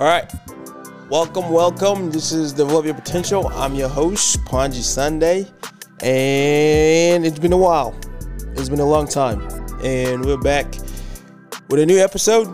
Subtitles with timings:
[0.00, 0.32] All right.
[1.10, 2.10] Welcome, welcome.
[2.10, 3.48] This is Develop Your Potential.
[3.48, 5.46] I'm your host, Palngji Sunday.
[6.02, 7.94] And it's been a while.
[8.56, 9.42] It's been a long time.
[9.84, 10.74] And we're back
[11.68, 12.46] with a new episode.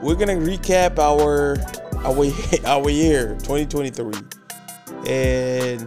[0.00, 1.58] We're gonna recap our
[2.06, 2.24] our
[2.66, 4.06] our year 2023.
[5.06, 5.80] And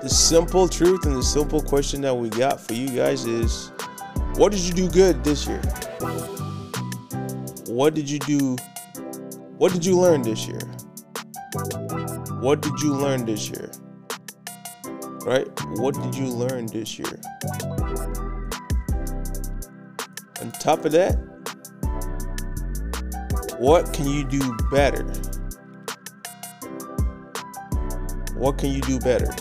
[0.00, 3.72] the simple truth and the simple question that we got for you guys is
[4.36, 5.60] what did you do good this year?
[7.66, 8.56] What did you do?
[9.62, 10.58] What did you learn this year?
[12.40, 13.70] What did you learn this year?
[15.24, 15.46] Right?
[15.78, 17.20] What did you learn this year?
[20.40, 21.14] On top of that,
[23.60, 24.40] what can you do
[24.72, 25.04] better?
[28.34, 29.32] What can you do better?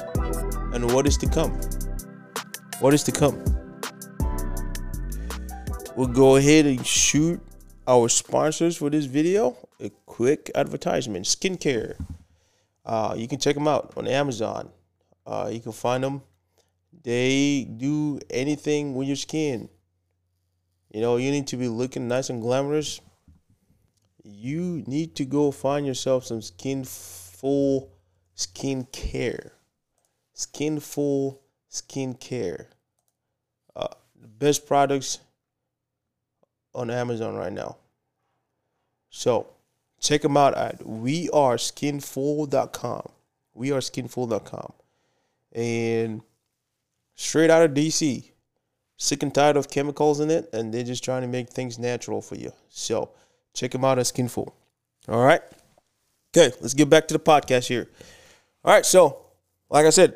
[0.72, 1.60] And what is to come?
[2.80, 3.44] What is to come?
[5.96, 7.42] We'll go ahead and shoot
[7.88, 9.58] our sponsors for this video.
[9.80, 11.95] A quick advertisement skincare.
[12.85, 14.70] Uh, you can check them out on Amazon.
[15.26, 16.21] Uh, you can find them.
[17.04, 19.70] They do anything with your skin.
[20.91, 23.01] You know, you need to be looking nice and glamorous.
[24.23, 27.91] You need to go find yourself some skinful
[28.35, 29.54] skin care.
[30.34, 32.70] Skinful skin care.
[33.76, 33.88] Uh,
[34.20, 35.20] the best products
[36.74, 37.77] on Amazon right now.
[39.10, 39.48] So
[40.00, 43.10] check them out at weareskinful.com.
[43.58, 44.74] Weareskinful.com.
[45.54, 46.22] And
[47.16, 48.32] straight out of DC.
[48.98, 52.22] Sick and tired of chemicals in it, and they're just trying to make things natural
[52.22, 52.54] for you.
[52.70, 53.10] So
[53.54, 54.56] check them out at Skinful.
[55.08, 55.41] All right.
[56.35, 57.90] Okay, let's get back to the podcast here.
[58.63, 59.26] All right, so
[59.72, 60.13] like I said,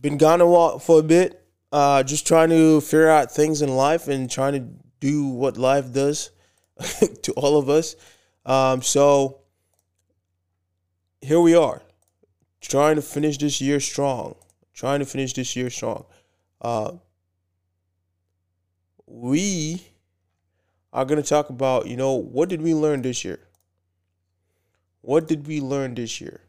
[0.00, 1.42] been gone a while for a bit.
[1.72, 5.92] Uh, just trying to figure out things in life and trying to do what life
[5.92, 6.30] does
[7.22, 7.94] to all of us.
[8.44, 9.40] Um, so
[11.20, 11.82] here we are,
[12.60, 14.34] trying to finish this year strong.
[14.74, 16.04] Trying to finish this year strong.
[16.60, 16.92] Uh,
[19.06, 19.82] we
[20.92, 23.40] are going to talk about, you know, what did we learn this year?
[25.00, 26.40] What did we learn this year?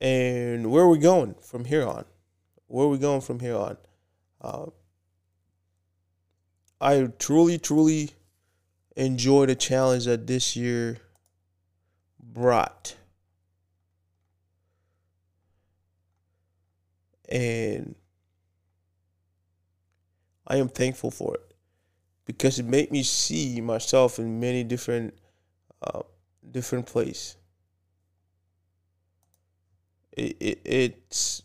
[0.00, 2.04] And where are we going from here on?
[2.66, 3.76] Where are we going from here on?
[4.40, 4.66] Uh,
[6.80, 8.10] I truly, truly
[8.96, 10.98] enjoy the challenge that this year
[12.20, 12.96] brought.
[17.28, 17.94] And
[20.46, 21.54] I am thankful for it
[22.24, 25.14] because it made me see myself in many different
[25.82, 26.02] uh,
[26.50, 27.36] different places.
[30.12, 31.42] It, it it's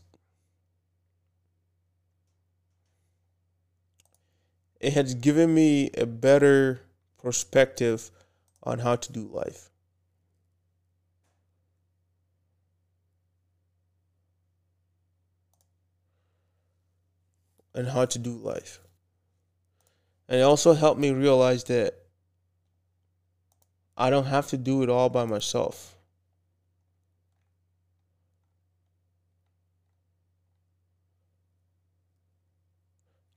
[4.82, 6.82] it has given me a better
[7.22, 8.10] perspective
[8.64, 9.70] on how to do life.
[17.76, 18.80] And how to do life.
[20.28, 21.94] And it also helped me realize that
[23.96, 25.91] I don't have to do it all by myself.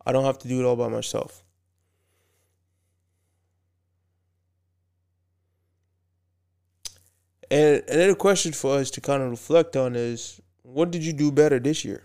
[0.07, 1.43] I don't have to do it all by myself.
[7.51, 11.31] And another question for us to kind of reflect on is what did you do
[11.31, 12.03] better this year?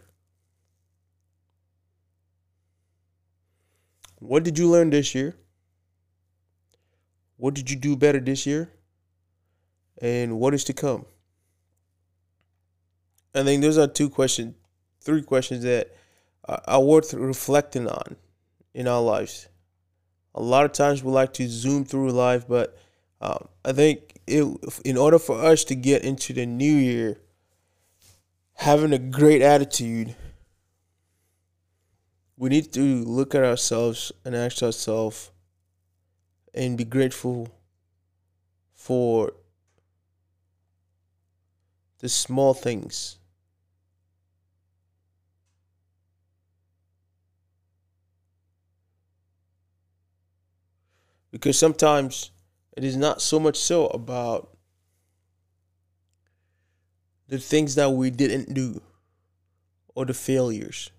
[4.19, 5.35] What did you learn this year?
[7.37, 8.69] What did you do better this year?
[10.01, 11.05] And what is to come?
[13.33, 14.55] I think those are two questions,
[15.01, 15.95] three questions that
[16.67, 18.15] are worth reflecting on
[18.73, 19.47] in our lives.
[20.35, 22.77] A lot of times we like to zoom through life, but
[23.21, 24.45] um, I think it,
[24.85, 27.17] in order for us to get into the new year,
[28.53, 30.15] having a great attitude,
[32.37, 35.31] we need to look at ourselves and ask ourselves
[36.53, 37.49] and be grateful
[38.73, 39.33] for
[41.99, 43.18] the small things
[51.31, 52.31] Because sometimes
[52.75, 54.57] it is not so much so about
[57.27, 58.81] the things that we didn't do
[59.95, 60.89] or the failures.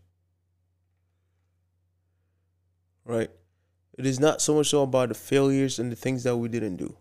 [3.05, 3.31] Right?
[3.99, 6.77] It is not so much so about the failures and the things that we didn't
[6.77, 6.97] do.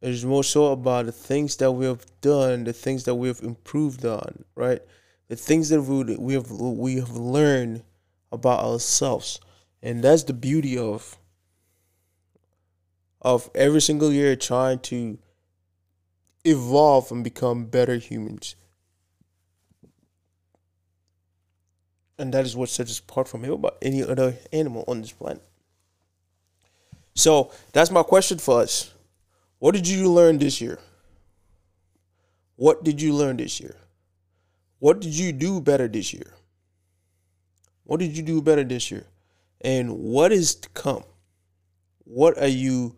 [0.00, 3.28] It is more so about the things that we have done, the things that we
[3.28, 4.80] have improved on, right?
[5.26, 7.82] The things that we, we have we have learned
[8.30, 9.40] about ourselves.
[9.82, 11.17] And that's the beauty of
[13.20, 15.18] of every single year trying to
[16.44, 18.54] evolve and become better humans.
[22.18, 25.42] And that is what sets us apart from about any other animal on this planet.
[27.14, 28.92] So that's my question for us.
[29.58, 30.78] What did you learn this year?
[32.56, 33.76] What did you learn this year?
[34.78, 36.32] What did you do better this year?
[37.84, 39.06] What did you do better this year?
[39.60, 41.04] And what is to come?
[42.04, 42.96] What are you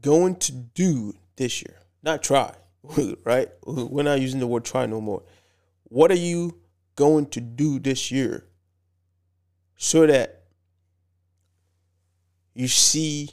[0.00, 1.80] going to do this year?
[2.02, 2.54] Not try,
[3.24, 3.48] right?
[3.64, 5.22] We're not using the word try no more.
[5.84, 6.58] What are you
[6.96, 8.46] going to do this year
[9.76, 10.42] so that
[12.54, 13.30] you see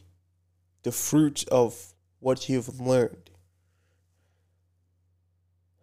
[0.83, 3.29] the fruits of what you've learned?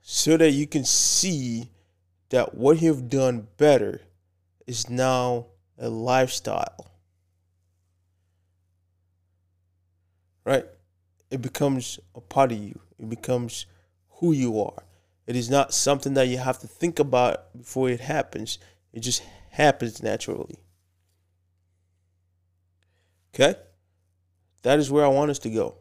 [0.01, 1.71] So that you can see
[2.29, 4.03] that what you've done better
[4.67, 5.47] is now
[5.79, 6.91] a lifestyle.
[10.45, 10.67] Right?
[11.35, 13.67] It becomes a part of you, it becomes
[14.21, 14.85] who you are.
[15.27, 18.59] It is not something that you have to think about before it happens,
[18.93, 19.21] it just
[19.51, 20.61] happens naturally.
[23.35, 23.57] Okay?
[24.63, 25.79] That is where I want us to go.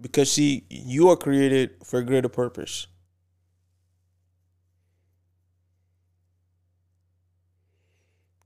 [0.00, 2.86] Because, see, you are created for a greater purpose.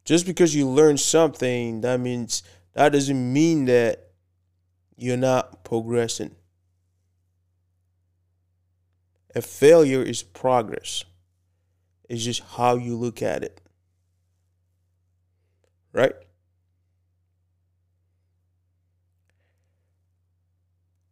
[0.06, 2.44] just because you learn something, that means
[2.74, 4.05] that doesn't mean that
[4.96, 6.34] you're not progressing.
[9.34, 11.04] A failure is progress.
[12.08, 13.60] It's just how you look at it.
[15.92, 16.14] Right?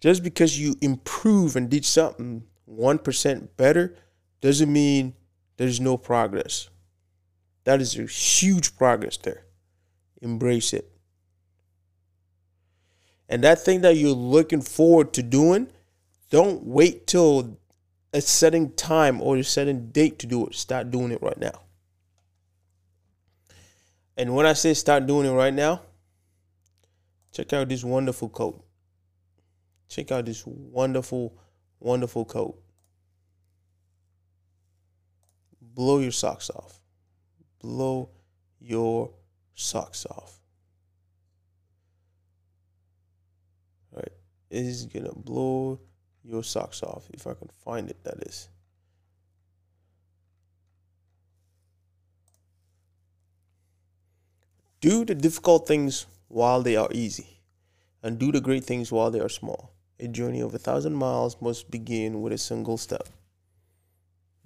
[0.01, 3.97] Just because you improve and did something 1% better
[4.41, 5.15] doesn't mean
[5.57, 6.69] there's no progress.
[7.65, 9.47] That is a huge progress there.
[10.21, 10.94] Embrace it.
[13.29, 15.69] And that thing that you're looking forward to doing,
[16.31, 17.59] don't wait till
[18.13, 20.55] a setting time or a setting date to do it.
[20.55, 21.63] Start doing it right now.
[24.17, 25.81] And when I say start doing it right now,
[27.33, 28.65] check out this wonderful coat.
[29.89, 31.37] Check out this wonderful,
[31.81, 32.61] wonderful coat.
[35.61, 36.81] Blow your socks off
[37.65, 38.11] blow
[38.61, 39.11] your
[39.55, 40.39] socks off.
[43.91, 44.05] Right?
[44.05, 45.81] It is gonna blow
[46.23, 47.09] your socks off.
[47.13, 48.49] If I can find it, that is.
[54.81, 57.41] Do the difficult things while they are easy,
[58.03, 59.73] and do the great things while they are small.
[59.99, 63.09] A journey of a thousand miles must begin with a single step.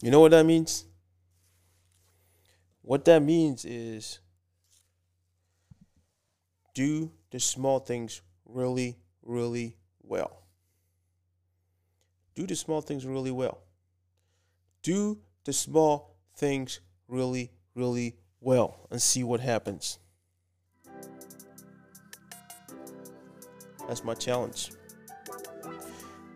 [0.01, 0.85] You know what that means?
[2.83, 4.21] What that means is
[6.75, 9.78] do the small things really, really
[10.09, 10.43] well.
[12.35, 13.59] Do the small things really well.
[14.83, 19.99] Do the small things really, really well and see what happens.
[23.87, 24.73] That's my challenge.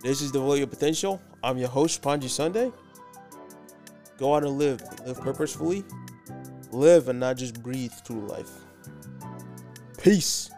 [0.01, 1.21] This is Develop Your Potential.
[1.45, 2.73] I'm your host, Palngji Sunday.
[4.19, 4.83] Go out and live.
[5.07, 5.85] Live purposefully
[6.73, 8.51] live and not just breathe through life.
[10.03, 10.51] Peace.